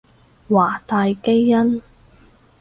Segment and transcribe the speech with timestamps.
[0.49, 1.79] 華大基因